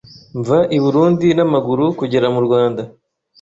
mva 0.39 0.59
I 0.75 0.77
Burundi 0.83 1.27
n’amaguru 1.37 1.85
kugera 1.99 2.27
mu 2.33 2.41
Rwanda 2.45 2.81